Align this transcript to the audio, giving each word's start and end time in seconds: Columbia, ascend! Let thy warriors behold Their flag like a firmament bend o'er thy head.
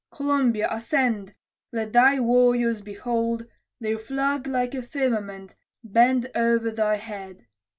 Columbia, 0.09 0.67
ascend! 0.71 1.35
Let 1.71 1.93
thy 1.93 2.19
warriors 2.19 2.81
behold 2.81 3.45
Their 3.79 3.99
flag 3.99 4.47
like 4.47 4.73
a 4.73 4.81
firmament 4.81 5.53
bend 5.83 6.31
o'er 6.35 6.57
thy 6.71 6.95
head. 6.95 7.45